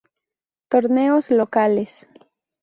[0.67, 2.07] Torneos locales